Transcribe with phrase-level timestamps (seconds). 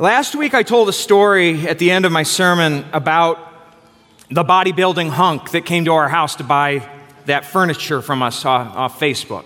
[0.00, 3.38] Last week, I told a story at the end of my sermon about
[4.30, 6.88] the bodybuilding hunk that came to our house to buy
[7.26, 9.44] that furniture from us off, Facebook.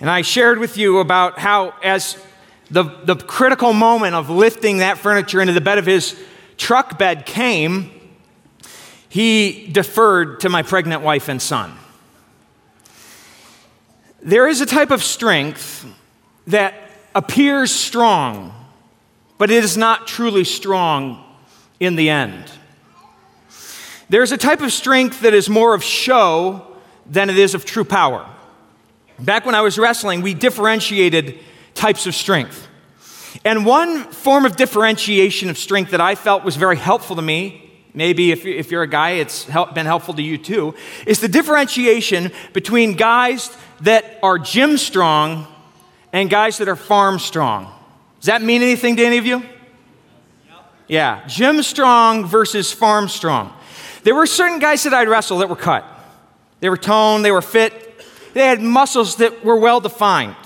[0.00, 2.20] And I shared with you about how, as
[2.68, 6.20] the, the critical moment of lifting that furniture into the bed of his
[6.56, 7.92] truck bed came,
[9.08, 11.72] he deferred to my pregnant wife and son.
[14.20, 15.86] There is a type of strength
[16.48, 16.74] that
[17.14, 18.56] appears strong
[19.40, 21.24] but it is not truly strong
[21.80, 22.44] in the end.
[24.10, 26.76] There's a type of strength that is more of show
[27.06, 28.28] than it is of true power.
[29.18, 31.38] Back when I was wrestling, we differentiated
[31.72, 32.68] types of strength.
[33.42, 37.80] And one form of differentiation of strength that I felt was very helpful to me,
[37.94, 40.74] maybe if, if you're a guy, it's help, been helpful to you too,
[41.06, 45.46] is the differentiation between guys that are gym strong
[46.12, 47.72] and guys that are farm strong.
[48.20, 49.42] Does that mean anything to any of you?
[50.86, 53.52] Yeah, gym strong versus farm strong.
[54.02, 55.84] There were certain guys that I'd wrestle that were cut.
[56.60, 58.04] They were toned, they were fit,
[58.34, 60.36] they had muscles that were well defined.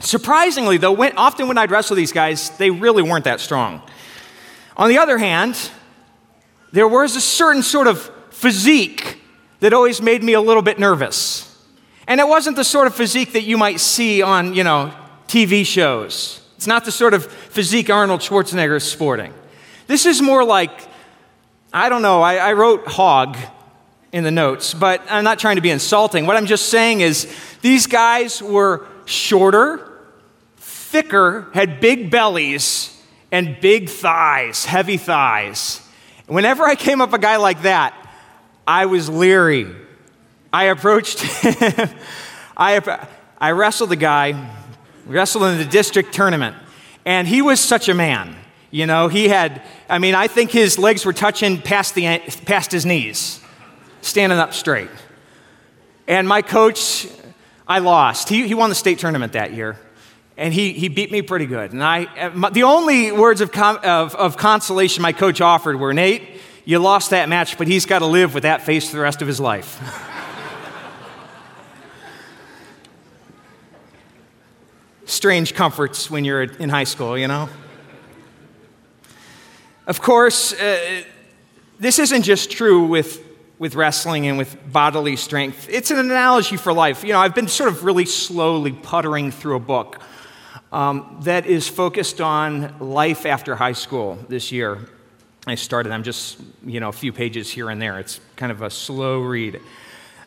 [0.00, 3.82] Surprisingly, though, when, often when I'd wrestle these guys, they really weren't that strong.
[4.76, 5.70] On the other hand,
[6.72, 9.20] there was a certain sort of physique
[9.60, 11.50] that always made me a little bit nervous.
[12.06, 14.92] And it wasn't the sort of physique that you might see on, you know,
[15.26, 16.43] TV shows.
[16.64, 19.34] It's not the sort of physique Arnold Schwarzenegger is sporting.
[19.86, 20.70] This is more like,
[21.74, 23.36] I don't know, I, I wrote hog
[24.12, 26.24] in the notes, but I'm not trying to be insulting.
[26.24, 30.00] What I'm just saying is these guys were shorter,
[30.56, 32.98] thicker, had big bellies,
[33.30, 35.86] and big thighs, heavy thighs.
[36.28, 37.94] Whenever I came up a guy like that,
[38.66, 39.66] I was leery.
[40.50, 41.90] I approached him.
[42.56, 43.06] I,
[43.38, 44.62] I wrestled the guy
[45.06, 46.56] wrestled in the district tournament.
[47.04, 48.36] And he was such a man.
[48.70, 52.72] You know, he had, I mean, I think his legs were touching past, the, past
[52.72, 53.40] his knees,
[54.00, 54.90] standing up straight.
[56.08, 57.06] And my coach,
[57.68, 58.28] I lost.
[58.28, 59.78] He, he won the state tournament that year.
[60.36, 61.72] And he, he beat me pretty good.
[61.72, 66.22] And I, uh, the only words of, of, of consolation my coach offered were Nate,
[66.64, 69.22] you lost that match, but he's got to live with that face for the rest
[69.22, 70.10] of his life.
[75.06, 77.48] strange comforts when you're in high school, you know?
[79.86, 81.02] Of course, uh,
[81.78, 83.22] this isn't just true with,
[83.58, 85.68] with wrestling and with bodily strength.
[85.70, 87.04] It's an analogy for life.
[87.04, 90.00] You know, I've been sort of really slowly puttering through a book
[90.72, 94.78] um, that is focused on life after high school this year.
[95.46, 97.98] I started, I'm just, you know, a few pages here and there.
[97.98, 99.60] It's kind of a slow read.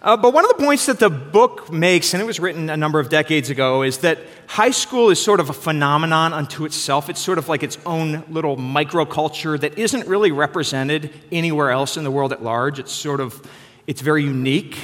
[0.01, 2.77] Uh, but one of the points that the book makes, and it was written a
[2.77, 7.09] number of decades ago, is that high school is sort of a phenomenon unto itself.
[7.09, 12.03] It's sort of like its own little microculture that isn't really represented anywhere else in
[12.03, 12.77] the world at large.
[12.77, 13.41] It's sort of,
[13.87, 14.77] it's very unique.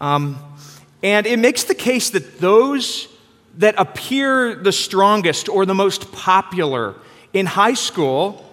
[0.00, 0.36] Um,
[1.04, 3.08] and it makes the case that those
[3.58, 6.94] that appear the strongest or the most popular
[7.32, 8.50] in high school,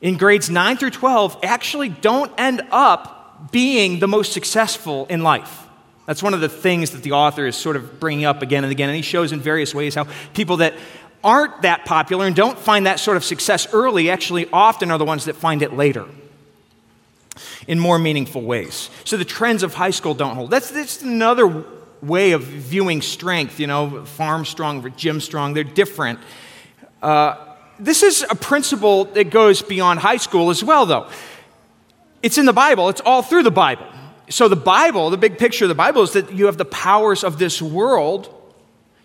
[0.00, 3.17] in grades 9 through 12, actually don't end up
[3.50, 5.66] being the most successful in life.
[6.06, 8.70] That's one of the things that the author is sort of bringing up again and
[8.70, 8.88] again.
[8.88, 10.74] And he shows in various ways how people that
[11.22, 15.04] aren't that popular and don't find that sort of success early actually often are the
[15.04, 16.06] ones that find it later
[17.66, 18.90] in more meaningful ways.
[19.04, 20.50] So the trends of high school don't hold.
[20.50, 21.64] That's, that's another
[22.02, 26.20] way of viewing strength, you know, farm strong, gym strong, they're different.
[27.02, 27.36] Uh,
[27.78, 31.08] this is a principle that goes beyond high school as well, though.
[32.22, 33.86] It's in the Bible, it's all through the Bible.
[34.30, 37.24] So, the Bible, the big picture of the Bible is that you have the powers
[37.24, 38.34] of this world,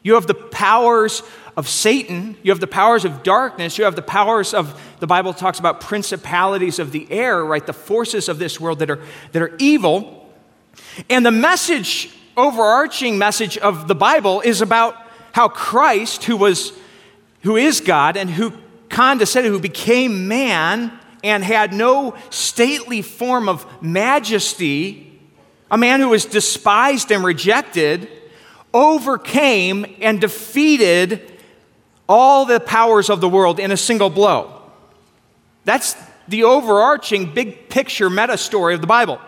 [0.01, 1.23] you have the powers
[1.55, 5.33] of Satan, you have the powers of darkness, you have the powers of, the Bible
[5.33, 7.65] talks about principalities of the air, right?
[7.65, 8.99] The forces of this world that are,
[9.31, 10.29] that are evil.
[11.09, 14.97] And the message, overarching message of the Bible is about
[15.31, 16.73] how Christ, who was,
[17.41, 18.53] who is God and who
[18.89, 25.19] condescended, who became man, and had no stately form of majesty,
[25.71, 28.09] a man who was despised and rejected,
[28.73, 31.31] overcame and defeated
[32.09, 34.61] all the powers of the world in a single blow.
[35.63, 35.95] That's
[36.27, 39.19] the overarching big picture meta story of the Bible.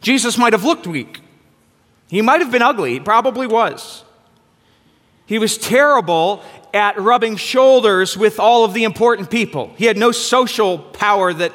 [0.00, 1.20] Jesus might have looked weak.
[2.08, 2.94] He might have been ugly.
[2.94, 4.04] He probably was.
[5.26, 6.42] He was terrible
[6.74, 9.72] at rubbing shoulders with all of the important people.
[9.76, 11.52] He had no social power that,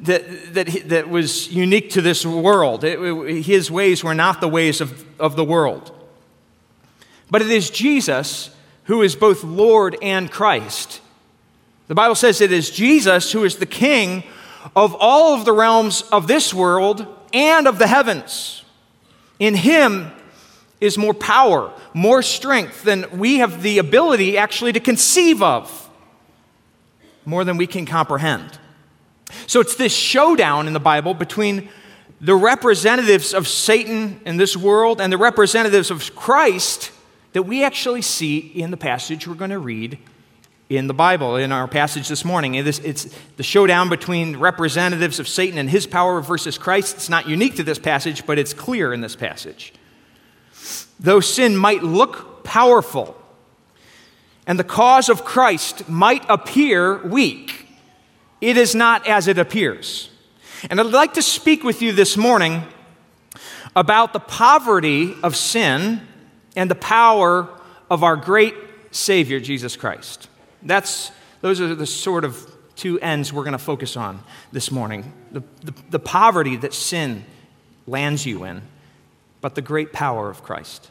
[0.00, 2.84] that, that, that was unique to this world.
[2.84, 5.92] It, it, his ways were not the ways of, of the world.
[7.30, 8.50] But it is Jesus
[8.84, 11.00] who is both Lord and Christ.
[11.88, 14.24] The Bible says it is Jesus who is the king
[14.74, 18.64] of all of the realms of this world and of the heavens.
[19.38, 20.12] In him
[20.84, 25.88] is more power, more strength than we have the ability actually to conceive of,
[27.24, 28.58] more than we can comprehend.
[29.46, 31.70] So it's this showdown in the Bible between
[32.20, 36.92] the representatives of Satan in this world and the representatives of Christ
[37.32, 39.98] that we actually see in the passage we're going to read
[40.68, 42.54] in the Bible, in our passage this morning.
[42.54, 43.04] It's, it's
[43.36, 46.96] the showdown between representatives of Satan and his power versus Christ.
[46.96, 49.72] It's not unique to this passage, but it's clear in this passage.
[51.00, 53.20] Though sin might look powerful
[54.46, 57.66] and the cause of Christ might appear weak,
[58.40, 60.10] it is not as it appears.
[60.70, 62.62] And I'd like to speak with you this morning
[63.76, 66.00] about the poverty of sin
[66.56, 67.48] and the power
[67.90, 68.54] of our great
[68.90, 70.28] Savior, Jesus Christ.
[70.62, 75.12] That's, those are the sort of two ends we're going to focus on this morning
[75.30, 77.24] the, the, the poverty that sin
[77.86, 78.62] lands you in,
[79.44, 80.90] but the great power of Christ.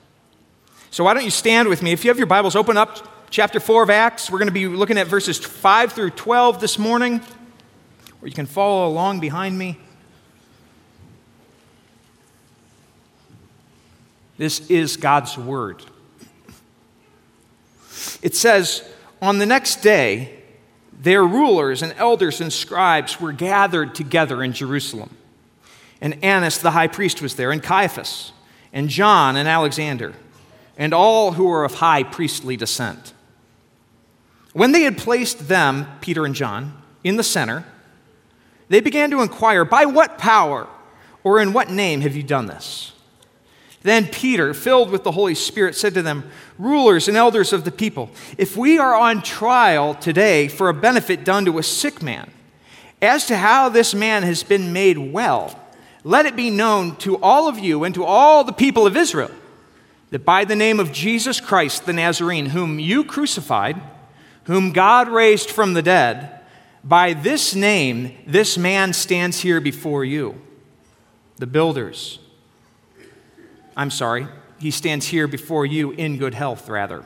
[0.92, 1.92] So, why don't you stand with me?
[1.92, 4.30] If you have your Bibles, open up chapter 4 of Acts.
[4.30, 7.20] We're going to be looking at verses 5 through 12 this morning,
[8.22, 9.80] or you can follow along behind me.
[14.38, 15.82] This is God's Word.
[18.22, 18.88] It says,
[19.20, 20.44] on the next day,
[20.92, 25.10] their rulers and elders and scribes were gathered together in Jerusalem.
[26.00, 28.32] And Annas the high priest was there, and Caiaphas,
[28.74, 30.14] and John and Alexander,
[30.78, 33.14] and all who were of high priestly descent.
[34.52, 37.66] When they had placed them, Peter and John, in the center,
[38.70, 40.68] they began to inquire, By what power
[41.24, 42.94] or in what name have you done this?
[43.84, 47.72] Then Peter, filled with the Holy Spirit, said to them, Rulers and elders of the
[47.72, 52.32] people, if we are on trial today for a benefit done to a sick man,
[53.02, 55.60] as to how this man has been made well,
[56.04, 59.32] let it be known to all of you and to all the people of Israel
[60.14, 63.82] that by the name of Jesus Christ the Nazarene, whom you crucified,
[64.44, 66.40] whom God raised from the dead,
[66.84, 70.40] by this name this man stands here before you.
[71.38, 72.20] The builders,
[73.76, 74.28] I'm sorry,
[74.60, 77.06] he stands here before you in good health, rather.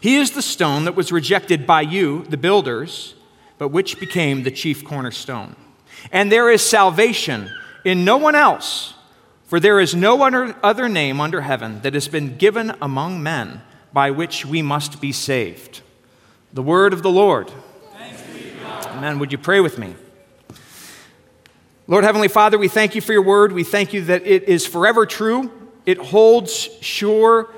[0.00, 3.14] He is the stone that was rejected by you, the builders,
[3.56, 5.56] but which became the chief cornerstone.
[6.12, 7.50] And there is salvation
[7.88, 8.92] in no one else,
[9.46, 10.22] for there is no
[10.62, 13.62] other name under heaven that has been given among men
[13.94, 15.80] by which we must be saved.
[16.52, 17.50] The word of the Lord.
[18.90, 19.18] Amen.
[19.18, 19.94] Would you pray with me?
[21.86, 23.52] Lord Heavenly Father, we thank you for your word.
[23.52, 25.50] We thank you that it is forever true.
[25.86, 27.48] It holds sure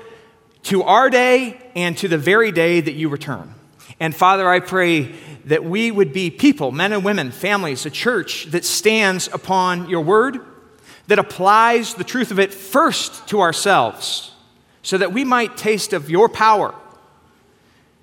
[0.63, 3.53] to our day and to the very day that you return.
[4.01, 5.13] And Father, I pray
[5.45, 10.01] that we would be people, men and women, families, a church that stands upon your
[10.01, 10.39] word,
[11.05, 14.31] that applies the truth of it first to ourselves,
[14.81, 16.73] so that we might taste of your power,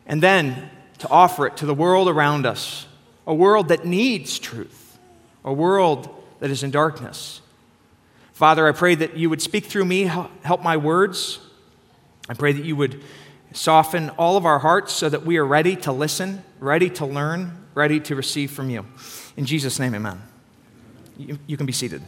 [0.06, 2.86] and then to offer it to the world around us,
[3.26, 5.00] a world that needs truth,
[5.44, 6.08] a world
[6.38, 7.40] that is in darkness.
[8.34, 11.40] Father, I pray that you would speak through me, help my words.
[12.28, 13.02] I pray that you would
[13.52, 17.66] soften all of our hearts so that we are ready to listen, ready to learn,
[17.74, 18.86] ready to receive from you.
[19.36, 20.22] In Jesus' name, amen.
[21.16, 22.02] You, you can be seated.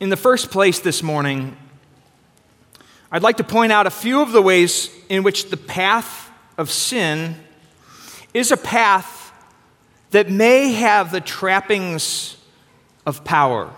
[0.00, 1.56] In the first place this morning,
[3.12, 6.70] I'd like to point out a few of the ways in which the path of
[6.70, 7.36] sin
[8.32, 9.19] is a path
[10.10, 12.36] that may have the trappings
[13.06, 13.70] of power,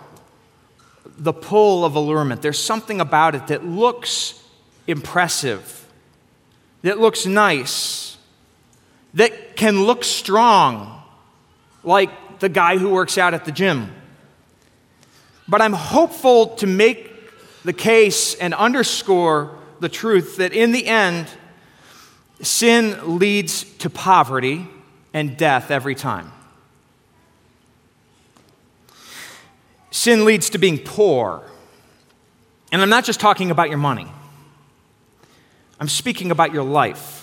[1.17, 2.41] the pull of allurement.
[2.41, 4.43] There's something about it that looks
[4.87, 5.87] impressive,
[6.81, 8.17] that looks nice,
[9.13, 11.01] that can look strong,
[11.83, 13.93] like the guy who works out at the gym.
[15.47, 17.11] But I'm hopeful to make
[17.63, 21.27] the case and underscore the truth that in the end,
[22.41, 24.67] sin leads to poverty
[25.13, 26.31] and death every time.
[29.91, 31.43] Sin leads to being poor.
[32.71, 34.07] And I'm not just talking about your money,
[35.79, 37.19] I'm speaking about your life.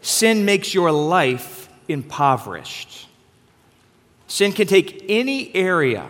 [0.00, 3.08] Sin makes your life impoverished.
[4.28, 6.06] Sin can take any area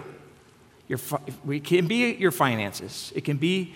[0.88, 0.98] your,
[1.50, 3.74] it can be your finances, it can be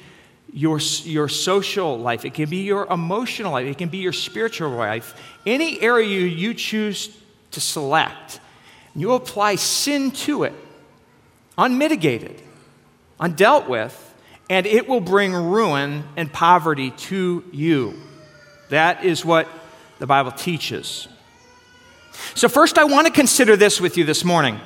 [0.50, 4.70] your, your social life, it can be your emotional life, it can be your spiritual
[4.70, 5.14] life.
[5.44, 7.14] Any area you choose
[7.52, 8.40] to select,
[8.94, 10.54] you apply sin to it,
[11.56, 12.40] unmitigated.
[13.20, 14.14] undealt with,
[14.50, 17.94] and it will bring ruin and poverty to you.
[18.70, 19.48] That is what
[19.98, 21.06] the Bible teaches.
[22.34, 24.60] So, first, I want to consider this with you this morning.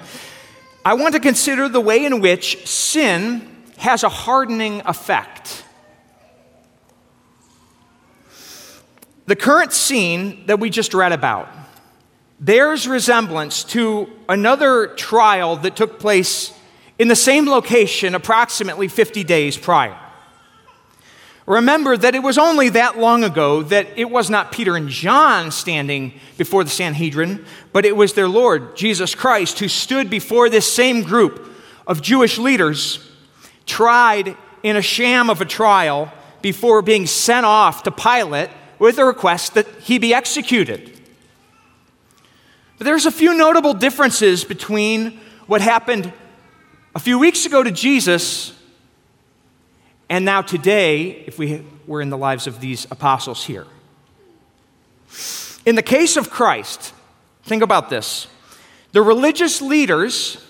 [0.84, 5.64] I want to consider the way in which sin has a hardening effect.
[9.26, 11.48] The current scene that we just read about
[12.40, 16.52] bears resemblance to another trial that took place
[16.98, 19.98] in the same location approximately 50 days prior.
[21.46, 25.52] Remember that it was only that long ago that it was not Peter and John
[25.52, 30.70] standing before the Sanhedrin, but it was their Lord, Jesus Christ, who stood before this
[30.70, 31.48] same group
[31.86, 32.98] of Jewish leaders,
[33.64, 36.12] tried in a sham of a trial
[36.42, 38.50] before being sent off to Pilate
[38.80, 40.95] with a request that he be executed.
[42.78, 46.12] But there's a few notable differences between what happened
[46.94, 48.52] a few weeks ago to Jesus
[50.08, 53.66] and now today, if we were in the lives of these apostles here.
[55.64, 56.92] In the case of Christ,
[57.42, 58.28] think about this.
[58.92, 60.44] The religious leaders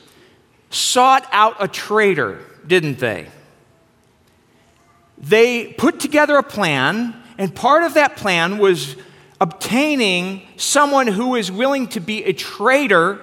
[0.68, 3.28] sought out a traitor, didn't they?
[5.16, 8.96] They put together a plan, and part of that plan was
[9.40, 13.20] obtaining someone who is willing to be a traitor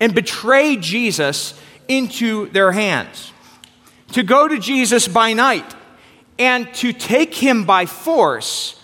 [0.00, 1.58] and betray Jesus
[1.88, 3.32] into their hands.
[4.12, 5.74] To go to Jesus by night
[6.38, 8.80] and to take him by force,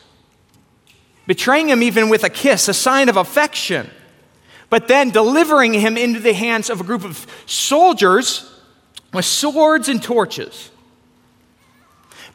[1.27, 3.89] betraying him even with a kiss, a sign of affection,
[4.71, 8.51] but then delivering him into the hands of a group of soldiers
[9.13, 10.71] with swords and torches.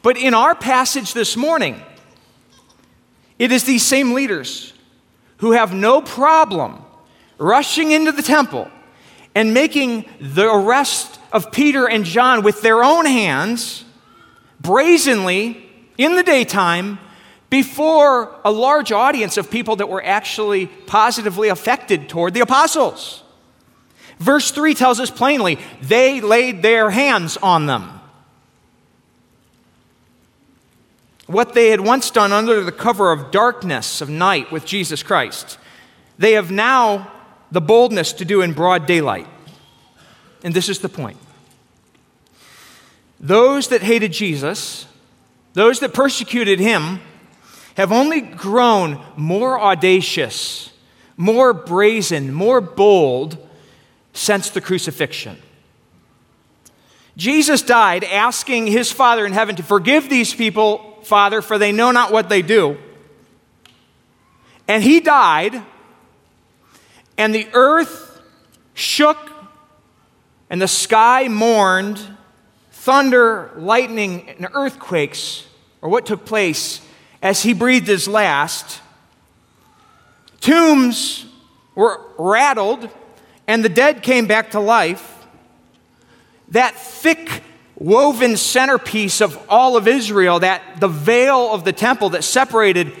[0.02, 1.82] But in our passage this morning,
[3.38, 4.72] it is these same leaders
[5.38, 6.84] who have no problem
[7.38, 8.70] rushing into the temple
[9.34, 13.84] and making the arrest of Peter and John with their own hands,
[14.60, 15.64] brazenly,
[15.96, 16.98] in the daytime,
[17.50, 23.22] before a large audience of people that were actually positively affected toward the apostles.
[24.18, 27.97] Verse 3 tells us plainly they laid their hands on them.
[31.28, 35.58] What they had once done under the cover of darkness of night with Jesus Christ,
[36.18, 37.12] they have now
[37.52, 39.26] the boldness to do in broad daylight.
[40.42, 41.18] And this is the point.
[43.20, 44.86] Those that hated Jesus,
[45.52, 47.00] those that persecuted him,
[47.76, 50.72] have only grown more audacious,
[51.16, 53.36] more brazen, more bold
[54.14, 55.36] since the crucifixion.
[57.18, 61.90] Jesus died asking his Father in heaven to forgive these people Father, for they know
[61.90, 62.76] not what they do.
[64.68, 65.62] And he died,
[67.16, 68.20] and the earth
[68.74, 69.16] shook,
[70.50, 71.98] and the sky mourned,
[72.70, 75.46] thunder, lightning, and earthquakes,
[75.80, 76.82] or what took place
[77.22, 78.82] as he breathed his last.
[80.42, 81.24] Tombs
[81.74, 82.90] were rattled,
[83.46, 85.26] and the dead came back to life.
[86.48, 87.42] That thick
[87.78, 92.92] woven centerpiece of all of Israel, that the veil of the temple that separated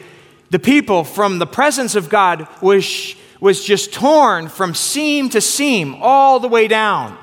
[0.50, 5.96] the people from the presence of God was, was just torn from seam to seam
[6.00, 7.18] all the way down.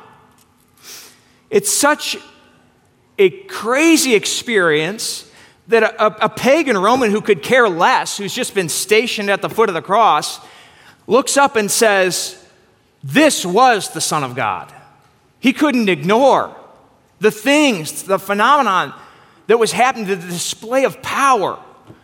[1.50, 2.18] It's such
[3.18, 5.32] a crazy experience
[5.68, 9.50] that a, a, pagan Roman who could care less, who's just been stationed at the
[9.50, 10.40] foot of the cross,
[11.08, 12.44] looks up and says,
[13.04, 14.72] This was the Son of God.
[15.40, 16.56] He couldn't ignore
[17.20, 18.94] the things, the phenomenon
[19.48, 21.60] that was happening, the display of power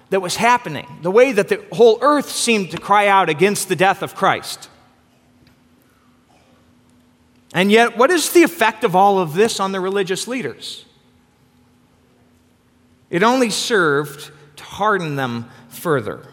[0.10, 3.76] that was happening, the way that the whole earth seemed to cry out against the
[3.76, 4.70] death of Christ.
[7.54, 10.86] And yet, what is the effect of all of this on the religious leaders?
[13.10, 16.26] It only served to harden them further.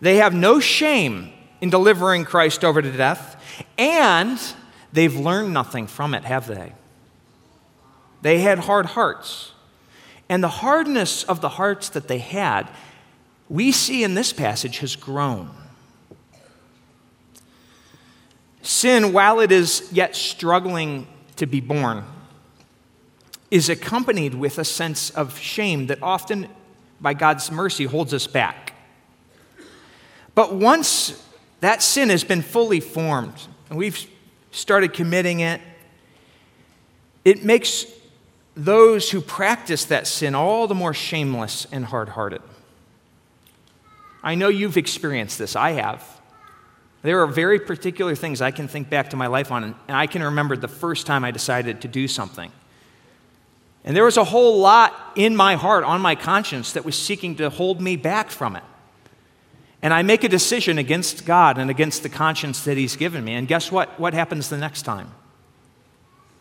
[0.00, 3.40] They have no shame in delivering Christ over to death,
[3.78, 4.40] and
[4.92, 6.72] they've learned nothing from it, have they?
[8.22, 9.52] They had hard hearts.
[10.28, 12.70] And the hardness of the hearts that they had,
[13.48, 15.50] we see in this passage, has grown.
[18.62, 22.04] Sin, while it is yet struggling to be born,
[23.50, 26.48] is accompanied with a sense of shame that often,
[27.00, 28.72] by God's mercy, holds us back.
[30.34, 31.22] But once
[31.60, 33.34] that sin has been fully formed
[33.68, 34.08] and we've
[34.52, 35.60] started committing it,
[37.24, 37.84] it makes
[38.54, 42.42] those who practice that sin all the more shameless and hard hearted.
[44.22, 46.20] I know you've experienced this, I have.
[47.02, 50.06] There are very particular things I can think back to my life on, and I
[50.06, 52.52] can remember the first time I decided to do something
[53.84, 57.36] And there was a whole lot in my heart, on my conscience, that was seeking
[57.36, 58.62] to hold me back from it.
[59.82, 63.34] And I make a decision against God and against the conscience that He's given me.
[63.34, 63.98] And guess what?
[63.98, 65.12] What happens the next time?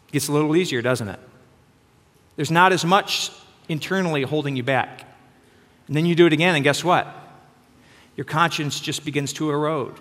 [0.09, 1.19] It gets a little easier, doesn't it?
[2.41, 3.29] There's not as much
[3.69, 5.05] internally holding you back.
[5.85, 7.05] And then you do it again, and guess what?
[8.15, 9.93] Your conscience just begins to erode,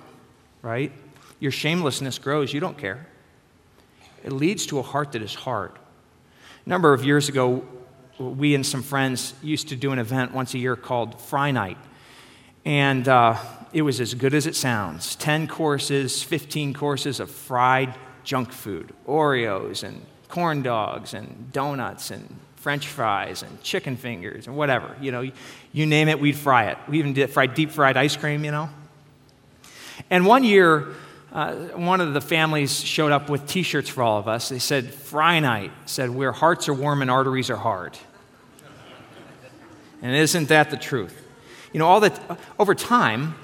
[0.62, 0.90] right?
[1.38, 2.54] Your shamelessness grows.
[2.54, 3.06] You don't care.
[4.24, 5.72] It leads to a heart that is hard.
[6.64, 7.62] A number of years ago,
[8.18, 11.76] we and some friends used to do an event once a year called Fry Night.
[12.64, 13.36] And uh,
[13.74, 17.94] it was as good as it sounds 10 courses, 15 courses of fried
[18.24, 24.56] junk food Oreos and corn dogs and donuts and french fries and chicken fingers and
[24.56, 24.94] whatever.
[25.00, 25.30] You know,
[25.72, 26.78] you name it, we'd fry it.
[26.88, 28.68] We even did fried, deep fried ice cream, you know.
[30.10, 30.88] And one year,
[31.32, 34.48] uh, one of the families showed up with t shirts for all of us.
[34.48, 37.96] They said, Fry night, said, where hearts are warm and arteries are hard.
[40.02, 41.16] and isn't that the truth?
[41.72, 43.36] You know, all that, over time,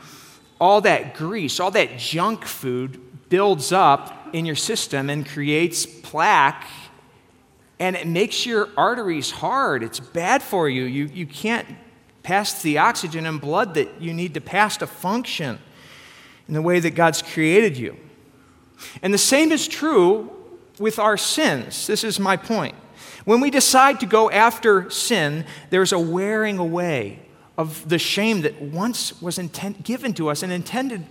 [0.60, 6.66] all that grease, all that junk food builds up in your system and creates plaque,
[7.78, 9.82] and it makes your arteries hard.
[9.82, 10.84] It's bad for you.
[10.84, 11.66] You, you can't
[12.22, 15.58] pass the oxygen and blood that you need to pass to function
[16.48, 17.96] in the way that God's created you.
[19.02, 20.30] And the same is true
[20.78, 21.86] with our sins.
[21.86, 22.74] This is my point.
[23.24, 27.20] When we decide to go after sin, there's a wearing away
[27.58, 31.06] of the shame that once was intent, given to us and intended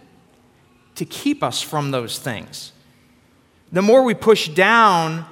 [0.96, 2.72] to keep us from those things.
[3.72, 5.26] The more we push down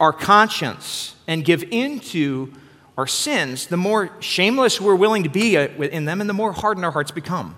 [0.00, 2.52] our conscience and give into
[2.96, 6.52] our sins, the more shameless we're willing to be uh, in them and the more
[6.52, 7.56] hardened our hearts become.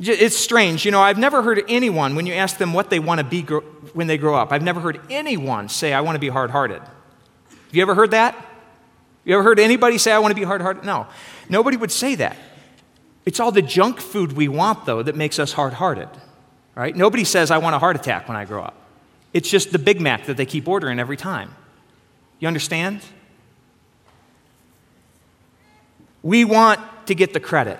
[0.00, 0.84] It's strange.
[0.84, 3.42] You know, I've never heard anyone, when you ask them what they want to be
[3.92, 6.80] when they grow up, I've never heard anyone say, I want to be hard hearted.
[6.80, 8.34] Have you ever heard that?
[9.24, 10.84] You ever heard anybody say, I want to be hard hearted?
[10.84, 11.06] No.
[11.48, 12.36] Nobody would say that.
[13.24, 16.08] It's all the junk food we want, though, that makes us hard hearted,
[16.74, 16.94] right?
[16.96, 18.74] Nobody says, I want a heart attack when I grow up.
[19.32, 21.54] It's just the Big Mac that they keep ordering every time.
[22.38, 23.00] You understand?
[26.22, 27.78] We want to get the credit.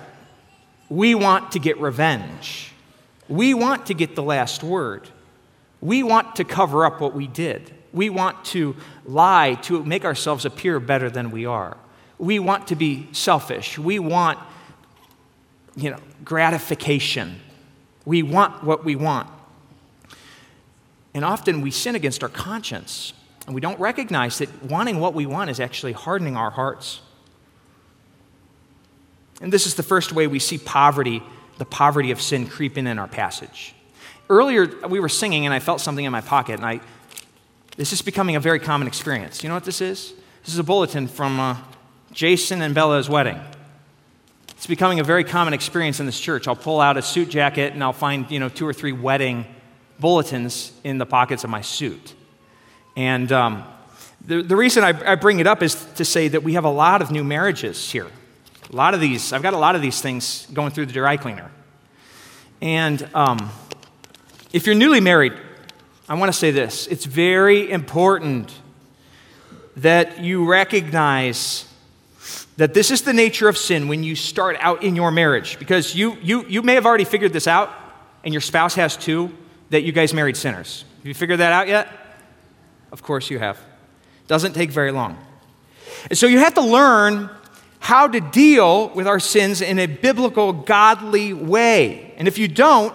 [0.88, 2.72] We want to get revenge.
[3.28, 5.09] We want to get the last word.
[5.81, 7.72] We want to cover up what we did.
[7.92, 11.76] We want to lie to make ourselves appear better than we are.
[12.18, 13.78] We want to be selfish.
[13.78, 14.38] We want,
[15.76, 17.40] you know, gratification.
[18.05, 19.29] We want what we want.
[21.15, 23.12] And often we sin against our conscience,
[23.47, 27.01] and we don't recognize that wanting what we want is actually hardening our hearts.
[29.41, 31.23] And this is the first way we see poverty,
[31.59, 33.75] the poverty of sin creeping in our passage.
[34.31, 36.81] Earlier, we were singing, and I felt something in my pocket, and I,
[37.77, 39.43] this is becoming a very common experience.
[39.43, 40.15] You know what this is?
[40.45, 41.57] This is a bulletin from uh,
[42.12, 43.41] Jason and Bella's wedding.
[44.62, 46.46] It's becoming a very common experience in this church.
[46.46, 49.44] I'll pull out a suit jacket, and I'll find, you know, two or three wedding
[49.98, 52.14] bulletins in the pockets of my suit.
[52.96, 53.64] And um,
[54.25, 56.70] the, the reason I, I bring it up is to say that we have a
[56.70, 58.07] lot of new marriages here
[58.72, 61.16] a lot of these, I've got a lot of these things going through the dry
[61.16, 61.51] cleaner.
[62.61, 63.51] And um,
[64.53, 65.33] if you're newly married,
[66.09, 68.55] I want to say this it's very important
[69.77, 71.66] that you recognize
[72.56, 75.58] that this is the nature of sin when you start out in your marriage.
[75.58, 77.72] Because you, you, you may have already figured this out,
[78.24, 79.37] and your spouse has too,
[79.70, 80.85] that you guys married sinners.
[80.98, 81.88] Have you figured that out yet?
[82.92, 83.58] Of course you have.
[84.28, 85.18] Doesn't take very long.
[86.08, 87.30] And so you have to learn
[87.78, 92.14] how to deal with our sins in a biblical, godly way.
[92.16, 92.94] And if you don't,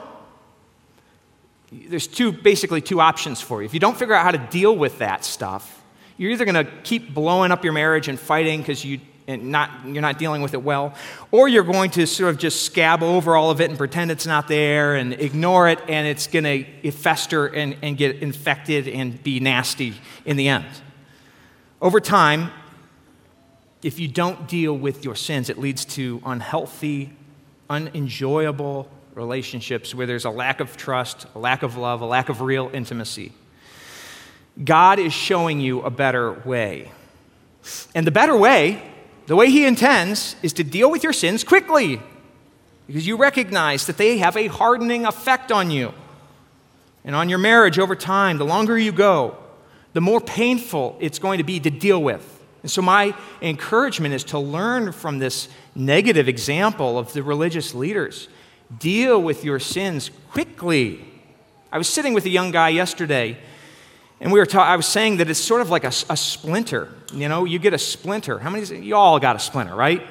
[1.71, 3.65] there's two, basically two options for you.
[3.65, 5.83] If you don't figure out how to deal with that stuff,
[6.15, 9.69] you're either going to keep blowing up your marriage and fighting because you and not,
[9.85, 10.93] you're not dealing with it well,
[11.31, 14.25] or you're going to sort of just scab over all of it and pretend it's
[14.25, 19.21] not there and ignore it, and it's going to fester and, and get infected and
[19.23, 20.65] be nasty in the end.
[21.81, 22.51] Over time,
[23.83, 27.13] if you don't deal with your sins, it leads to unhealthy,
[27.69, 32.41] unenjoyable relationships where there's a lack of trust, a lack of love, a lack of
[32.41, 33.33] real intimacy.
[34.63, 36.91] God is showing you a better way.
[37.93, 38.81] And the better way,
[39.27, 42.01] the way He intends, is to deal with your sins quickly
[42.87, 45.93] because you recognize that they have a hardening effect on you
[47.03, 48.37] and on your marriage over time.
[48.37, 49.37] The longer you go,
[49.93, 52.33] the more painful it's going to be to deal with.
[52.63, 58.29] And so, my encouragement is to learn from this negative example of the religious leaders.
[58.79, 61.05] Deal with your sins quickly.
[61.71, 63.37] I was sitting with a young guy yesterday,
[64.19, 66.89] And we were ta- I was saying that it's sort of like a, a splinter.
[67.13, 68.39] You know, you get a splinter.
[68.39, 68.65] How many?
[68.79, 70.05] You all got a splinter, right?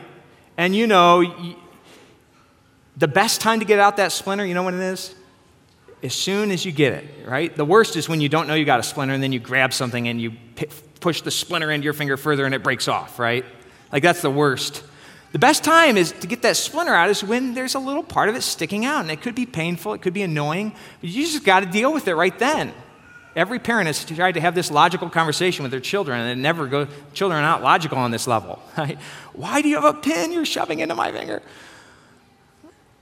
[0.57, 1.57] And you know,
[2.97, 5.15] the best time to get out that splinter, you know what it is?
[6.03, 7.55] As soon as you get it, right?
[7.55, 9.73] The worst is when you don't know you got a splinter and then you grab
[9.73, 10.69] something and you p-
[11.01, 13.45] push the splinter into your finger further and it breaks off, right?
[13.93, 14.83] Like that's the worst.
[15.33, 18.29] The best time is to get that splinter out is when there's a little part
[18.29, 21.27] of it sticking out and it could be painful, it could be annoying, but you
[21.27, 22.73] just got to deal with it right then.
[23.37, 26.67] Every parent has tried to have this logical conversation with their children, and it never
[26.67, 26.89] go.
[27.13, 28.61] Children are not logical on this level.
[28.79, 28.99] Right?
[29.33, 31.43] Why do you have a pin you're shoving into my finger?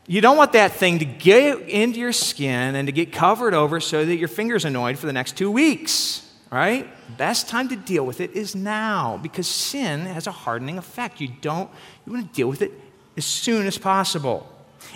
[0.07, 3.81] You don't want that thing to get into your skin and to get covered over
[3.81, 6.31] so that your finger's annoyed for the next two weeks.
[6.51, 6.89] Right?
[7.17, 11.21] Best time to deal with it is now because sin has a hardening effect.
[11.21, 11.71] You don't.
[12.07, 12.73] You want to deal with it
[13.17, 14.49] as soon as possible,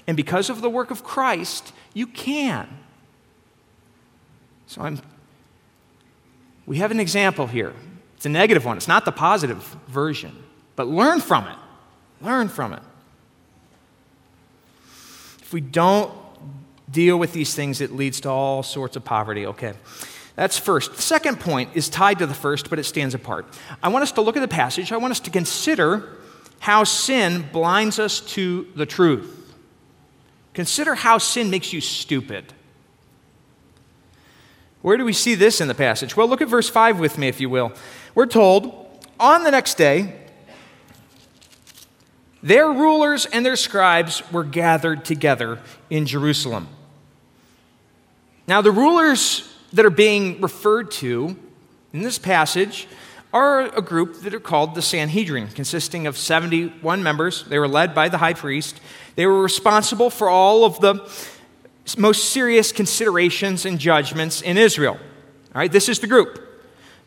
[0.07, 2.68] and because of the work of Christ, you can.
[4.66, 5.01] So I'm
[6.68, 7.72] we have an example here.
[8.16, 10.37] It's a negative one, it's not the positive version,
[10.76, 11.57] but learn from it.
[12.20, 12.83] Learn from it.
[15.40, 16.12] If we don't
[16.90, 19.46] deal with these things, it leads to all sorts of poverty.
[19.46, 19.72] Okay.
[20.35, 20.94] That's first.
[20.94, 23.46] The second point is tied to the first, but it stands apart.
[23.83, 24.92] I want us to look at the passage.
[24.92, 26.16] I want us to consider
[26.59, 29.54] how sin blinds us to the truth.
[30.52, 32.52] Consider how sin makes you stupid.
[34.83, 36.17] Where do we see this in the passage?
[36.17, 37.73] Well, look at verse 5 with me, if you will.
[38.14, 38.87] We're told,
[39.19, 40.14] on the next day,
[42.43, 45.59] their rulers and their scribes were gathered together
[45.91, 46.69] in Jerusalem.
[48.47, 51.37] Now, the rulers that are being referred to
[51.93, 52.87] in this passage
[53.33, 57.45] are a group that are called the Sanhedrin, consisting of 71 members.
[57.45, 58.81] They were led by the high priest.
[59.17, 60.95] They were responsible for all of the
[61.96, 64.94] most serious considerations and judgments in Israel.
[64.94, 66.44] All right, this is the group.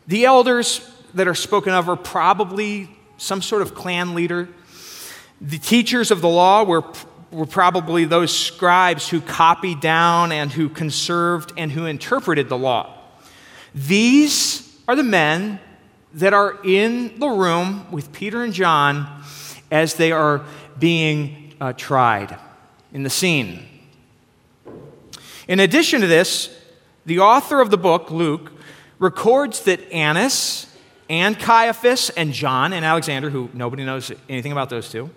[0.06, 0.80] The elders
[1.14, 4.48] that are spoken of are probably some sort of clan leader.
[5.40, 6.84] The teachers of the law were,
[7.30, 12.98] were probably those scribes who copied down and who conserved and who interpreted the law.
[13.74, 15.60] These are the men
[16.14, 19.22] that are in the room with Peter and John
[19.70, 20.44] as they are
[20.78, 22.38] being uh, tried
[22.92, 23.66] in the scene.
[25.48, 26.56] In addition to this,
[27.04, 28.52] the author of the book, Luke,
[28.98, 30.66] records that Annas
[31.10, 35.10] and Caiaphas and John and Alexander, who nobody knows anything about those two,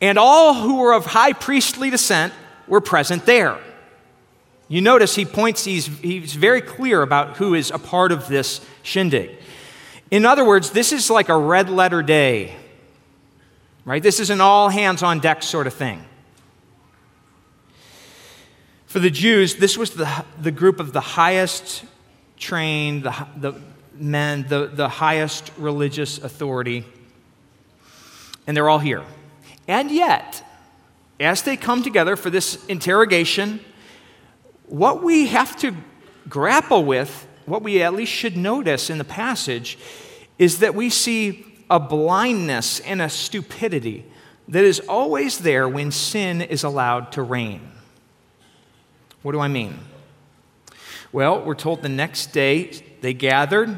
[0.00, 2.32] and all who were of high priestly descent
[2.66, 3.58] were present there.
[4.68, 8.60] You notice he points, he's, he's very clear about who is a part of this
[8.84, 9.36] shindig.
[10.10, 12.54] In other words, this is like a red letter day,
[13.84, 14.02] right?
[14.02, 16.04] This is an all hands on deck sort of thing.
[18.90, 21.84] For the Jews, this was the, the group of the highest
[22.36, 23.54] trained, the, the
[23.94, 26.84] men, the, the highest religious authority.
[28.48, 29.04] And they're all here.
[29.68, 30.44] And yet,
[31.20, 33.60] as they come together for this interrogation,
[34.66, 35.72] what we have to
[36.28, 39.78] grapple with, what we at least should notice in the passage,
[40.36, 44.04] is that we see a blindness and a stupidity
[44.48, 47.60] that is always there when sin is allowed to reign.
[49.22, 49.78] What do I mean?
[51.12, 53.76] Well, we're told the next day they gathered,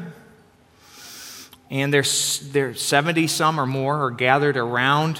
[1.69, 5.19] and there's, there's 70 some or more are gathered around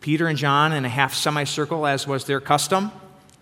[0.00, 2.90] Peter and John in a half semicircle, as was their custom.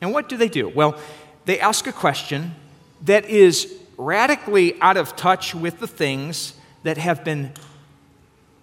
[0.01, 0.69] And what do they do?
[0.69, 0.99] Well,
[1.45, 2.55] they ask a question
[3.03, 7.53] that is radically out of touch with the things that have been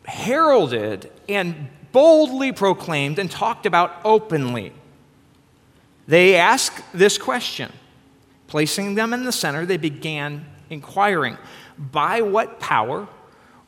[0.05, 4.73] heralded and boldly proclaimed and talked about openly
[6.07, 7.71] they ask this question.
[8.47, 11.37] Placing them in the center, they began inquiring,
[11.77, 13.07] By what power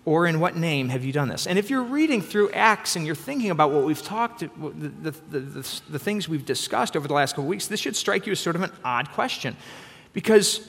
[0.06, 1.48] or in what name have you done this?
[1.48, 4.50] And if you're reading through Acts and you're thinking about what we've talked, the,
[5.02, 8.34] the, the, the, things we've discussed over the last couple weeks, this should strike you
[8.34, 9.56] as sort of an odd question
[10.14, 10.68] because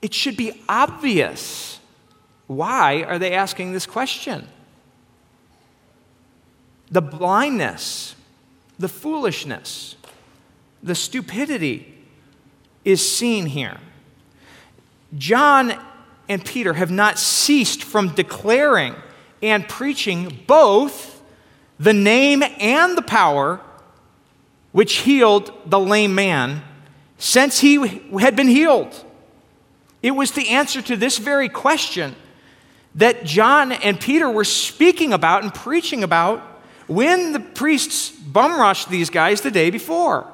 [0.00, 1.80] it should be obvious.
[2.46, 4.46] Why are they asking this question?
[6.92, 8.14] The blindness,
[8.78, 9.96] the foolishness,
[10.86, 11.92] the stupidity
[12.84, 13.78] is seen here.
[15.18, 15.74] John
[16.28, 18.94] and Peter have not ceased from declaring
[19.42, 21.20] and preaching both
[21.78, 23.60] the name and the power
[24.72, 26.62] which healed the lame man
[27.18, 29.04] since he had been healed.
[30.02, 32.14] It was the answer to this very question
[32.94, 36.40] that John and Peter were speaking about and preaching about
[36.86, 40.30] when the priests bum rushed these guys the day before.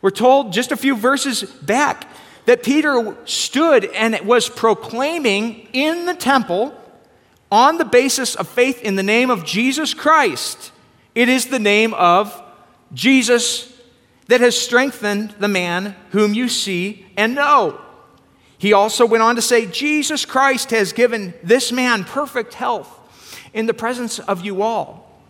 [0.00, 2.08] We're told just a few verses back
[2.46, 6.74] that Peter stood and was proclaiming in the temple
[7.50, 10.72] on the basis of faith in the name of Jesus Christ.
[11.14, 12.42] It is the name of
[12.92, 13.72] Jesus
[14.28, 17.80] that has strengthened the man whom you see and know.
[18.58, 22.88] He also went on to say, Jesus Christ has given this man perfect health
[23.52, 25.20] in the presence of you all.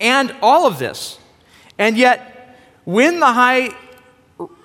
[0.00, 1.18] And all of this.
[1.78, 2.29] And yet,
[2.90, 3.70] when the high,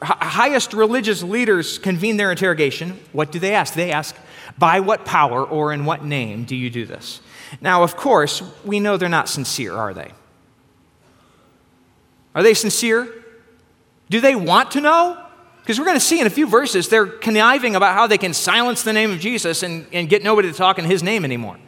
[0.01, 3.75] highest religious leaders convene their interrogation, what do they ask?
[3.75, 4.15] They ask,
[4.57, 7.21] by what power or in what name do you do this?
[7.61, 10.11] Now, of course, we know they're not sincere, are they?
[12.33, 13.07] Are they sincere?
[14.09, 15.23] Do they want to know?
[15.61, 18.33] Because we're going to see in a few verses they're conniving about how they can
[18.33, 21.59] silence the name of Jesus and, and get nobody to talk in his name anymore.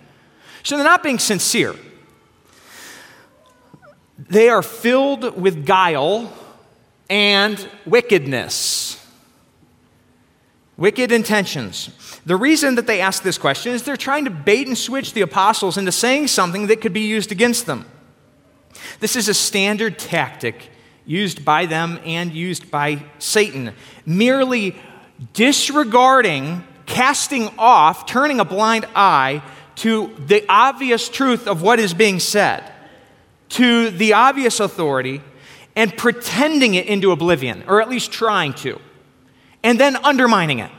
[0.64, 1.76] So they're not being sincere.
[4.18, 6.34] They are filled with guile
[7.10, 9.04] and wickedness.
[10.78, 11.90] Wicked intentions.
[12.26, 15.22] The reason that they ask this question is they're trying to bait and switch the
[15.22, 17.86] apostles into saying something that could be used against them.
[19.00, 20.70] This is a standard tactic
[21.06, 23.74] used by them and used by Satan,
[24.06, 24.76] merely
[25.34, 29.42] disregarding, casting off, turning a blind eye
[29.78, 32.72] to the obvious truth of what is being said,
[33.50, 35.22] to the obvious authority,
[35.78, 38.78] and pretending it into oblivion, or at least trying to
[39.64, 40.72] and then undermining it.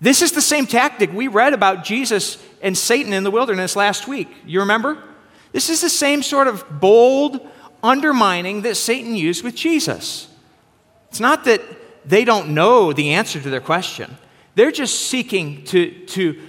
[0.00, 4.08] This is the same tactic we read about Jesus and Satan in the wilderness last
[4.08, 4.28] week.
[4.46, 5.02] You remember?
[5.52, 7.46] This is the same sort of bold
[7.82, 10.28] undermining that Satan used with Jesus.
[11.10, 11.60] It's not that
[12.08, 14.16] they don't know the answer to their question,
[14.54, 16.40] they're just seeking to, to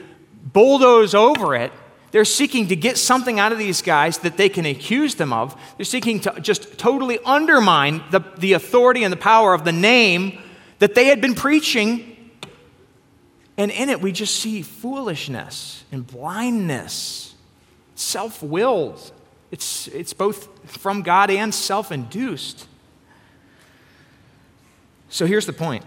[0.53, 1.71] bulldoze over it.
[2.15, 5.54] They're seeking to get something out of these guys that they can accuse them of.
[5.75, 10.41] They're seeking to just totally undermine the, the authority and the power of the name
[10.80, 12.32] that they had been preaching.
[13.58, 17.36] And in it, we just see foolishness and blindness,
[17.95, 19.12] self willed.
[19.51, 22.65] It's, it's both from God and self induced.
[25.10, 25.84] So here's the point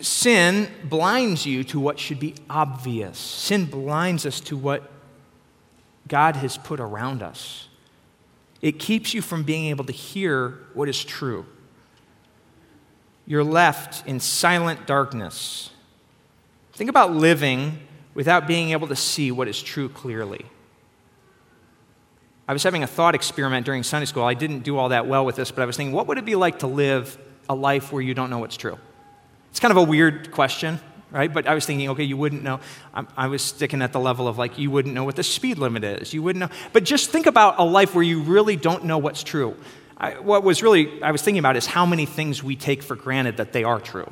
[0.00, 4.90] sin blinds you to what should be obvious, sin blinds us to what
[6.08, 7.68] God has put around us.
[8.60, 11.46] It keeps you from being able to hear what is true
[13.26, 15.70] you're left in silent darkness.
[16.74, 17.78] Think about living
[18.12, 20.44] without being able to see what is true clearly.
[22.46, 24.24] I was having a thought experiment during Sunday school.
[24.24, 26.26] I didn't do all that well with this, but I was thinking, what would it
[26.26, 27.16] be like to live
[27.48, 28.78] a life where you don't know what's true?
[29.54, 30.80] It's kind of a weird question,
[31.12, 31.32] right?
[31.32, 32.58] But I was thinking, okay, you wouldn't know.
[32.92, 35.58] I, I was sticking at the level of like, you wouldn't know what the speed
[35.58, 36.12] limit is.
[36.12, 36.56] You wouldn't know.
[36.72, 39.54] But just think about a life where you really don't know what's true.
[39.96, 42.96] I, what was really, I was thinking about is how many things we take for
[42.96, 44.10] granted that they are true.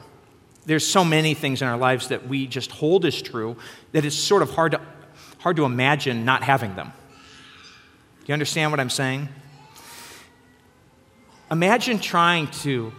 [0.64, 3.56] There's so many things in our lives that we just hold as true
[3.90, 4.80] that it's sort of hard to,
[5.38, 6.92] hard to imagine not having them.
[8.20, 9.28] Do you understand what I'm saying?
[11.50, 12.92] Imagine trying to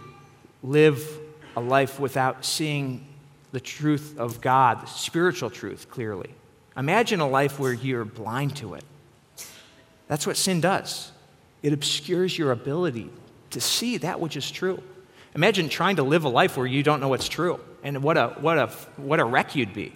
[0.62, 1.22] live
[1.56, 3.06] a life without seeing
[3.52, 6.30] the truth of God, the spiritual truth, clearly.
[6.76, 8.84] Imagine a life where you're blind to it.
[10.08, 11.12] That's what sin does
[11.62, 13.08] it obscures your ability
[13.50, 14.82] to see that which is true.
[15.34, 18.28] Imagine trying to live a life where you don't know what's true, and what a,
[18.40, 18.66] what a,
[18.98, 19.92] what a wreck you'd be.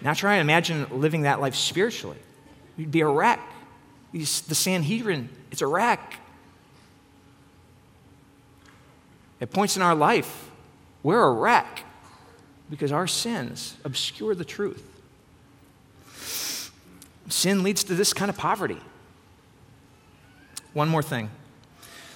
[0.00, 2.16] Now try and imagine living that life spiritually.
[2.76, 3.40] You'd be a wreck.
[4.12, 6.14] The Sanhedrin, it's a wreck.
[9.40, 10.50] At points in our life,
[11.02, 11.84] we're a wreck
[12.68, 14.86] because our sins obscure the truth.
[17.28, 18.80] Sin leads to this kind of poverty.
[20.72, 21.30] One more thing.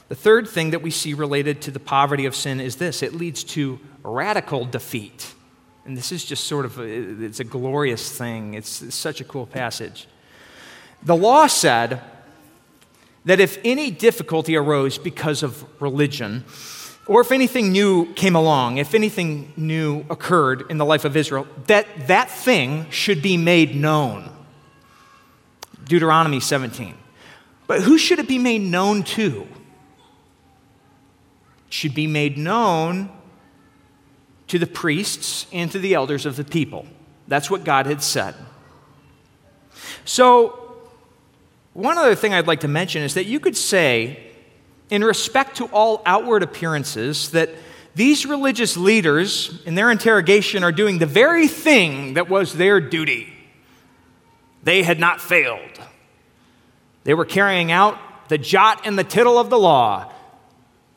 [0.09, 3.15] The third thing that we see related to the poverty of sin is this it
[3.15, 5.33] leads to radical defeat.
[5.87, 8.55] And this is just sort of a, it's a glorious thing.
[8.55, 10.07] It's, it's such a cool passage.
[11.03, 12.01] The law said
[13.25, 16.45] that if any difficulty arose because of religion,
[17.07, 21.47] or if anything new came along, if anything new occurred in the life of Israel,
[21.67, 24.31] that that thing should be made known.
[25.85, 26.95] Deuteronomy 17.
[27.67, 29.47] But who should it be made known to?
[31.67, 33.11] It should be made known
[34.49, 36.87] to the priests and to the elders of the people.
[37.29, 38.35] That's what God had said.
[40.05, 40.61] So,
[41.73, 44.34] one other thing I'd like to mention is that you could say,
[44.95, 47.51] in respect to all outward appearances, that
[47.95, 53.33] these religious leaders in their interrogation are doing the very thing that was their duty.
[54.63, 55.79] They had not failed.
[57.05, 60.11] They were carrying out the jot and the tittle of the law.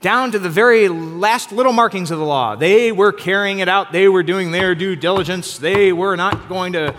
[0.01, 2.55] down to the very last little markings of the law.
[2.55, 6.73] They were carrying it out, they were doing their due diligence, they were not going
[6.73, 6.95] to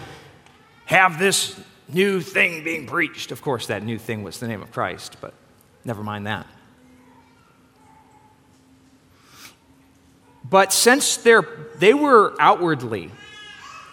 [0.87, 1.58] have this
[1.88, 3.30] new thing being preached.
[3.30, 5.34] Of course, that new thing was the name of Christ, but
[5.84, 6.46] never mind that.
[10.48, 13.11] But since they were outwardly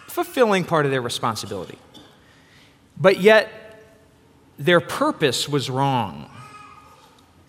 [0.06, 1.78] fulfilling part of their responsibility,
[2.98, 3.82] but yet
[4.58, 6.30] their purpose was wrong.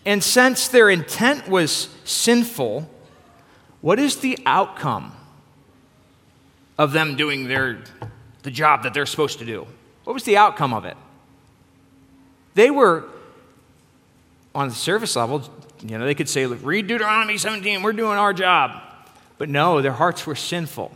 [0.04, 2.88] And since their intent was sinful,
[3.80, 5.12] what is the outcome
[6.76, 7.78] of them doing their,
[8.42, 9.66] the job that they're supposed to do?
[10.04, 10.96] What was the outcome of it?
[12.54, 13.04] They were,
[14.54, 15.42] on the surface level,
[15.82, 18.87] you know, they could say, Look, read Deuteronomy 17, we're doing our job.
[19.38, 20.92] But no, their hearts were sinful,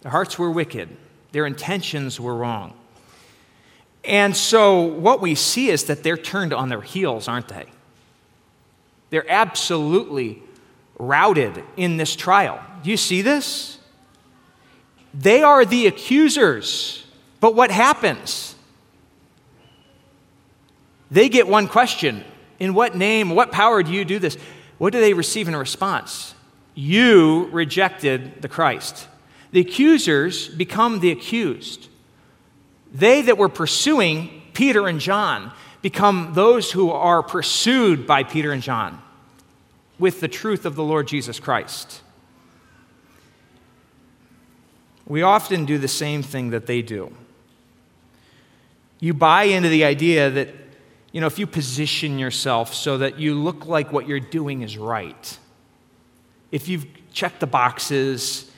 [0.00, 0.88] their hearts were wicked,
[1.32, 2.74] their intentions were wrong.
[4.04, 7.66] And so what we see is that they're turned on their heels, aren't they?
[9.10, 10.42] They're absolutely
[10.98, 12.60] routed in this trial.
[12.82, 13.78] Do you see this?
[15.14, 17.04] They are the accusers.
[17.40, 18.54] But what happens?
[21.10, 22.24] They get one question
[22.58, 24.36] In what name, what power do you do this?
[24.78, 26.34] What do they receive in response?
[26.74, 29.08] You rejected the Christ.
[29.50, 31.88] The accusers become the accused.
[32.92, 38.62] They that were pursuing Peter and John become those who are pursued by Peter and
[38.62, 39.02] John
[39.98, 42.00] with the truth of the Lord Jesus Christ.
[45.06, 47.12] We often do the same thing that they do.
[49.00, 50.48] You buy into the idea that,
[51.10, 54.78] you know, if you position yourself so that you look like what you're doing is
[54.78, 55.38] right,
[56.52, 58.50] if you've checked the boxes,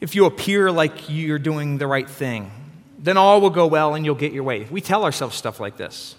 [0.00, 2.50] if you appear like you're doing the right thing,
[2.98, 4.66] then all will go well and you'll get your way.
[4.70, 6.16] We tell ourselves stuff like this.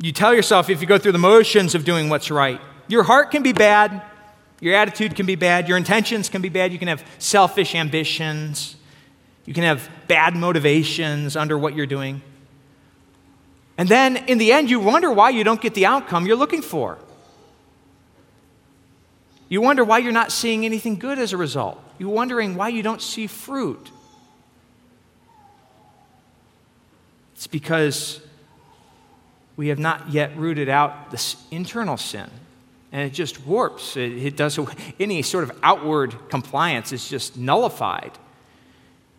[0.00, 3.30] You tell yourself if you go through the motions of doing what's right, your heart
[3.30, 4.02] can be bad,
[4.60, 8.76] your attitude can be bad, your intentions can be bad, you can have selfish ambitions,
[9.46, 12.22] you can have bad motivations under what you're doing.
[13.78, 16.62] And then in the end, you wonder why you don't get the outcome you're looking
[16.62, 16.98] for.
[19.54, 21.80] You wonder why you're not seeing anything good as a result.
[21.96, 23.88] You're wondering why you don't see fruit.
[27.36, 28.20] It's because
[29.54, 32.28] we have not yet rooted out this internal sin.
[32.90, 33.96] And it just warps.
[33.96, 34.58] It, it does
[34.98, 38.10] any sort of outward compliance is just nullified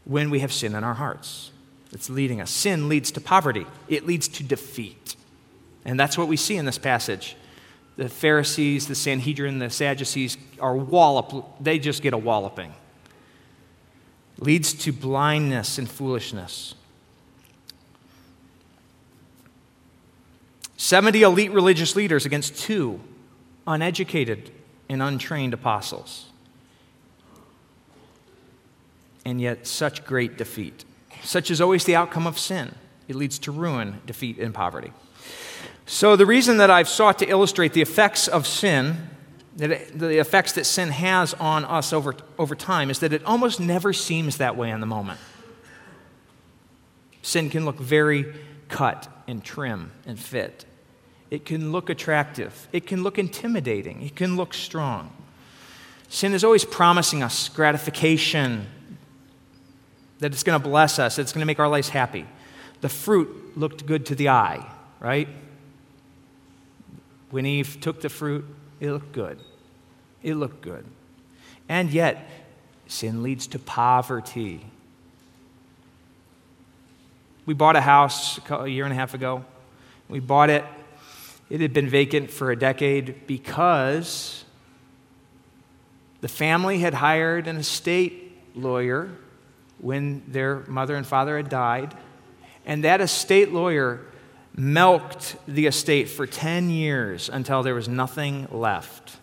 [0.04, 1.52] when we have sin in our hearts.
[1.94, 2.52] It's leading us.
[2.52, 3.66] Sin leads to poverty.
[3.88, 5.16] It leads to defeat.
[5.86, 7.38] And that's what we see in this passage
[7.98, 12.74] the Pharisees, the Sanhedrin, the Sadducees are wallop, they just get a walloping.
[14.38, 16.76] Leads to blindness and foolishness.
[20.78, 23.00] 70 elite religious leaders against two
[23.66, 24.52] uneducated
[24.90, 26.26] and untrained apostles.
[29.26, 30.86] And yet, such great defeat.
[31.24, 32.76] Such is always the outcome of sin.
[33.08, 34.92] It leads to ruin, defeat, and poverty.
[35.86, 39.10] So, the reason that I've sought to illustrate the effects of sin,
[39.56, 43.94] the effects that sin has on us over, over time, is that it almost never
[43.94, 45.20] seems that way in the moment.
[47.22, 48.34] Sin can look very
[48.68, 50.66] cut and trim and fit.
[51.32, 52.68] It can look attractive.
[52.72, 54.02] It can look intimidating.
[54.02, 55.12] It can look strong.
[56.08, 58.68] Sin is always promising us gratification,
[60.20, 62.26] that it's going to bless us, it's going to make our lives happy.
[62.82, 64.66] The fruit looked good to the eye,
[65.00, 65.28] right?
[67.36, 68.46] When Eve took the fruit,
[68.80, 69.38] it looked good.
[70.24, 70.86] It looked good.
[71.68, 72.30] And yet,
[72.88, 74.66] sin leads to poverty.
[77.46, 79.44] We bought a house a year and a half ago.
[80.08, 80.64] We bought it.
[81.50, 84.46] It had been vacant for a decade because
[86.22, 89.10] the family had hired an estate lawyer
[89.80, 91.98] when their mother and father had died.
[92.66, 94.06] And that estate lawyer
[94.58, 99.18] milked the estate for 10 years until there was nothing left.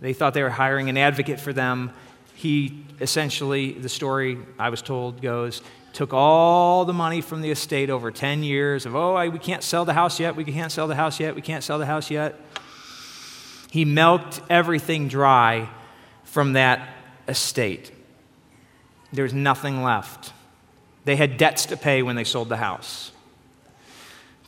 [0.00, 1.92] They thought they were hiring an advocate for them.
[2.34, 7.88] He essentially, the story I was told goes, took all the money from the estate
[7.90, 10.86] over 10 years of, oh, I, we can't sell the house yet, we can't sell
[10.86, 12.38] the house yet, we can't sell the house yet.
[13.70, 15.68] He milked everything dry
[16.24, 16.86] from that
[17.26, 17.90] estate.
[19.12, 20.32] There was nothing left.
[21.04, 23.12] They had debts to pay when they sold the house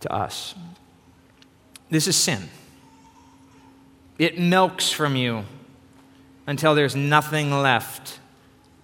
[0.01, 0.55] to us.
[1.91, 2.49] This is sin.
[4.19, 5.45] It milks from you
[6.47, 8.19] until there's nothing left.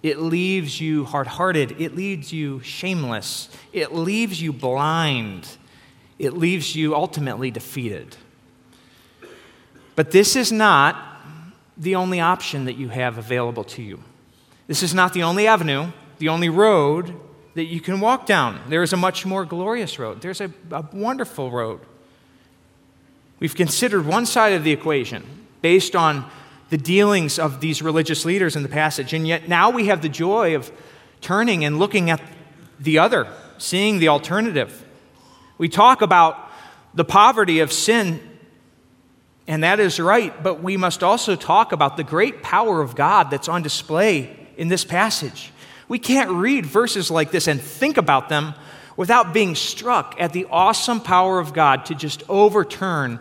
[0.01, 1.79] It leaves you hard hearted.
[1.81, 3.49] It leaves you shameless.
[3.73, 5.47] It leaves you blind.
[6.17, 8.15] It leaves you ultimately defeated.
[9.95, 10.95] But this is not
[11.77, 13.99] the only option that you have available to you.
[14.67, 17.19] This is not the only avenue, the only road
[17.55, 18.61] that you can walk down.
[18.67, 20.21] There is a much more glorious road.
[20.21, 21.79] There's a, a wonderful road.
[23.39, 25.23] We've considered one side of the equation
[25.61, 26.29] based on
[26.69, 30.09] the dealings of these religious leaders in the passage, and yet now we have the
[30.09, 30.71] joy of
[31.21, 32.21] turning and looking at
[32.79, 33.27] the other,
[33.57, 34.85] seeing the alternative.
[35.57, 36.49] We talk about
[36.93, 38.19] the poverty of sin,
[39.47, 43.29] and that is right, but we must also talk about the great power of God
[43.29, 45.51] that's on display in this passage.
[45.87, 48.53] We can't read verses like this and think about them
[48.97, 53.19] without being struck at the awesome power of God to just overturn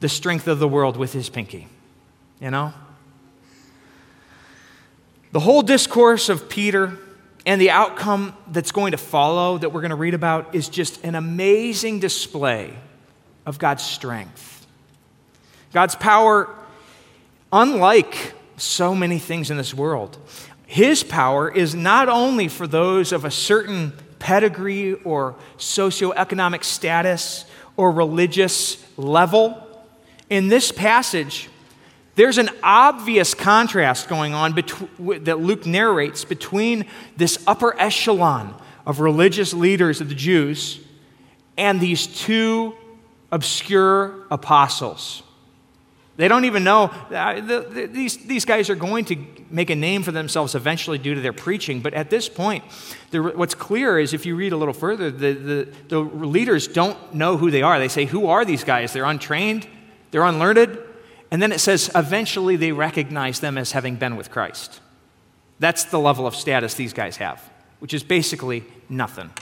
[0.00, 1.66] the strength of the world with his pinky.
[2.40, 2.72] You know?
[5.32, 6.98] The whole discourse of Peter
[7.46, 11.02] and the outcome that's going to follow, that we're going to read about, is just
[11.04, 12.74] an amazing display
[13.44, 14.66] of God's strength.
[15.72, 16.54] God's power,
[17.52, 20.16] unlike so many things in this world,
[20.74, 27.44] his power is not only for those of a certain pedigree or socioeconomic status
[27.76, 29.84] or religious level.
[30.28, 31.48] In this passage,
[32.16, 39.54] there's an obvious contrast going on that Luke narrates between this upper echelon of religious
[39.54, 40.80] leaders of the Jews
[41.56, 42.74] and these two
[43.30, 45.22] obscure apostles.
[46.16, 46.84] They don't even know.
[46.84, 49.16] Uh, the, the, these, these guys are going to
[49.50, 51.80] make a name for themselves eventually due to their preaching.
[51.80, 52.62] But at this point,
[53.10, 57.14] the, what's clear is if you read a little further, the, the, the leaders don't
[57.14, 57.78] know who they are.
[57.80, 58.92] They say, Who are these guys?
[58.92, 59.66] They're untrained,
[60.12, 60.78] they're unlearned.
[61.30, 64.80] And then it says, eventually they recognize them as having been with Christ.
[65.58, 67.42] That's the level of status these guys have,
[67.80, 69.32] which is basically nothing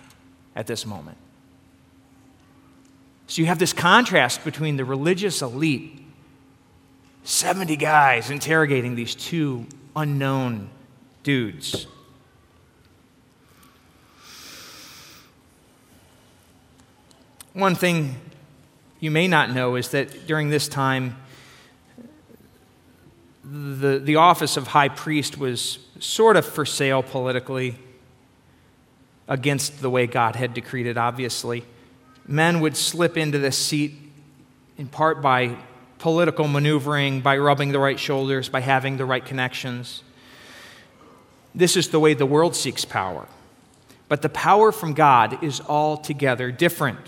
[0.57, 1.19] at this moment.
[3.27, 6.02] So you have this contrast between the religious elite
[7.25, 10.69] 70 guys interrogating these two unknown
[11.23, 11.87] dudes.
[17.53, 18.17] One thing
[18.99, 21.17] you may not know is that during this time,
[23.45, 27.77] the, the office of high priest was sort of for sale politically
[29.29, 31.65] against the way God had decreed it, obviously.
[32.27, 33.95] Men would slip into this seat
[34.79, 35.57] in part by
[36.03, 40.03] political maneuvering, by rubbing the right shoulders, by having the right connections.
[41.55, 43.29] This is the way the world seeks power.
[44.09, 46.99] But the power from God is altogether different.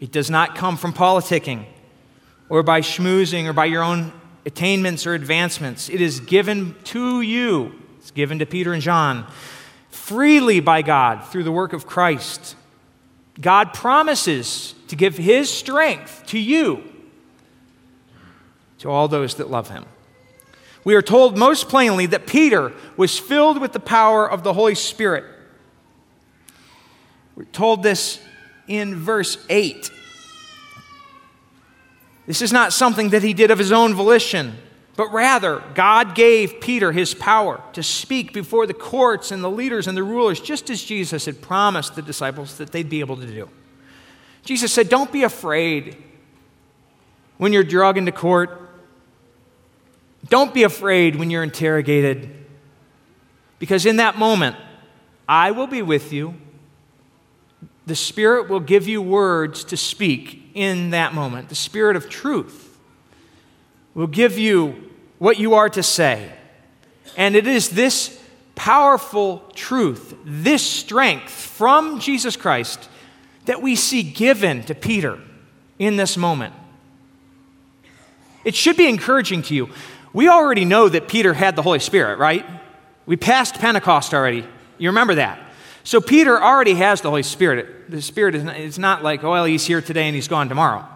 [0.00, 1.66] It does not come from politicking
[2.48, 4.12] or by schmoozing or by your own
[4.44, 5.88] attainments or advancements.
[5.88, 9.24] It is given to you, it's given to Peter and John
[9.88, 12.56] freely by God through the work of Christ.
[13.40, 16.91] God promises to give His strength to you
[18.82, 19.84] to all those that love him.
[20.84, 24.74] We are told most plainly that Peter was filled with the power of the Holy
[24.74, 25.24] Spirit.
[27.36, 28.20] We're told this
[28.66, 29.90] in verse 8.
[32.26, 34.58] This is not something that he did of his own volition,
[34.96, 39.86] but rather, God gave Peter his power to speak before the courts and the leaders
[39.86, 43.26] and the rulers, just as Jesus had promised the disciples that they'd be able to
[43.26, 43.48] do.
[44.44, 45.96] Jesus said, Don't be afraid
[47.38, 48.61] when you're dragged into court
[50.28, 52.30] don't be afraid when you're interrogated,
[53.58, 54.56] because in that moment,
[55.28, 56.34] I will be with you.
[57.86, 61.48] The Spirit will give you words to speak in that moment.
[61.48, 62.78] The Spirit of truth
[63.94, 66.32] will give you what you are to say.
[67.16, 68.20] And it is this
[68.54, 72.88] powerful truth, this strength from Jesus Christ
[73.46, 75.18] that we see given to Peter
[75.78, 76.54] in this moment.
[78.44, 79.70] It should be encouraging to you.
[80.12, 82.44] We already know that Peter had the Holy Spirit, right?
[83.06, 84.46] We passed Pentecost already.
[84.78, 85.40] You remember that.
[85.84, 87.90] So Peter already has the Holy Spirit.
[87.90, 90.48] The Spirit is not, it's not like, oh, well, he's here today and he's gone
[90.48, 90.86] tomorrow.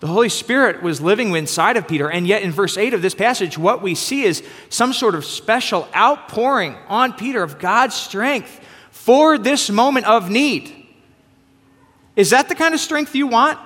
[0.00, 3.14] The Holy Spirit was living inside of Peter, and yet in verse 8 of this
[3.14, 8.60] passage, what we see is some sort of special outpouring on Peter of God's strength
[8.90, 10.86] for this moment of need.
[12.16, 13.58] Is that the kind of strength you want?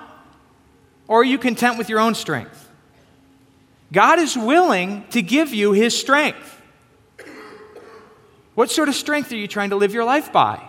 [1.07, 2.68] Or are you content with your own strength?
[3.91, 6.61] God is willing to give you his strength.
[8.53, 10.61] What sort of strength are you trying to live your life by?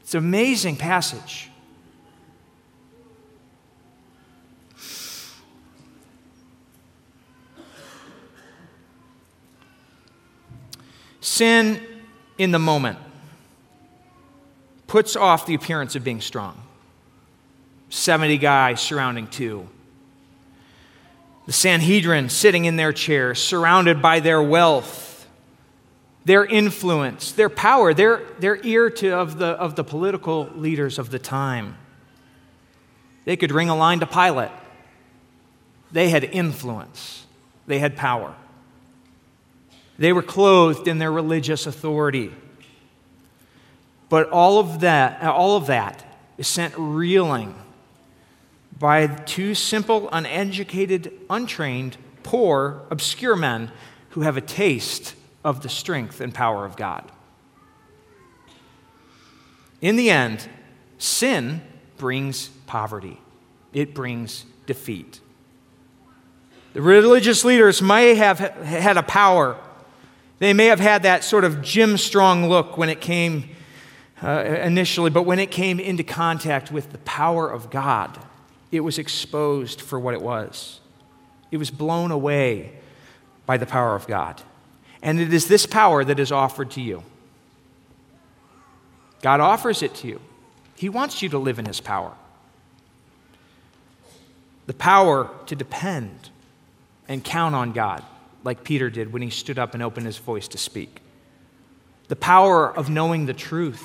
[0.00, 1.48] It's an amazing passage.
[11.20, 11.80] Sin
[12.36, 12.98] in the moment
[14.88, 16.60] puts off the appearance of being strong.
[17.88, 19.68] 70 guys surrounding two
[21.50, 25.26] The Sanhedrin sitting in their chairs, surrounded by their wealth,
[26.24, 31.10] their influence, their power, their, their ear to, of, the, of the political leaders of
[31.10, 31.76] the time.
[33.24, 34.52] They could ring a line to Pilate.
[35.90, 37.26] They had influence,
[37.66, 38.32] they had power.
[39.98, 42.32] They were clothed in their religious authority.
[44.08, 47.56] But all of that, all of that is sent reeling
[48.78, 53.70] by two simple, uneducated, untrained, poor, obscure men
[54.10, 55.14] who have a taste
[55.44, 57.10] of the strength and power of God.
[59.80, 60.48] In the end,
[60.98, 61.62] sin
[61.96, 63.20] brings poverty,
[63.72, 65.20] it brings defeat.
[66.72, 69.56] The religious leaders may have had a power.
[70.38, 73.50] They may have had that sort of gym Strong look when it came
[74.22, 78.18] uh, initially, but when it came into contact with the power of God,
[78.70, 80.80] it was exposed for what it was.
[81.50, 82.72] It was blown away
[83.46, 84.40] by the power of God.
[85.02, 87.02] And it is this power that is offered to you.
[89.22, 90.20] God offers it to you.
[90.76, 92.12] He wants you to live in His power.
[94.66, 96.30] The power to depend
[97.08, 98.04] and count on God,
[98.44, 101.00] like Peter did when he stood up and opened his voice to speak.
[102.06, 103.84] The power of knowing the truth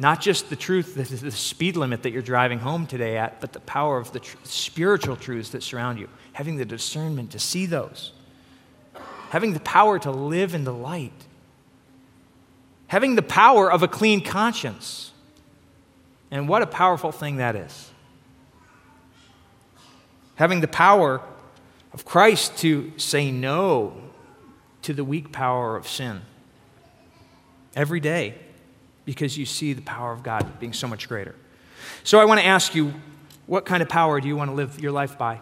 [0.00, 3.60] not just the truth, the speed limit that you're driving home today at, but the
[3.60, 6.08] power of the tr- spiritual truths that surround you.
[6.32, 8.12] Having the discernment to see those.
[9.28, 11.12] Having the power to live in the light.
[12.86, 15.12] Having the power of a clean conscience.
[16.30, 17.90] And what a powerful thing that is.
[20.36, 21.20] Having the power
[21.92, 23.92] of Christ to say no
[24.80, 26.22] to the weak power of sin
[27.76, 28.38] every day
[29.10, 31.34] because you see the power of God being so much greater.
[32.04, 32.94] So I want to ask you
[33.46, 35.40] what kind of power do you want to live your life by?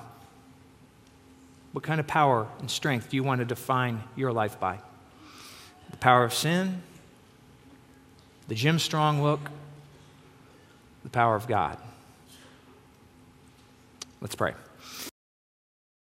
[1.73, 4.79] What kind of power and strength do you want to define your life by?
[5.91, 6.81] The power of sin,
[8.49, 9.51] the gym Strong look,
[11.03, 11.77] the power of God.
[14.23, 14.55] Let's pray.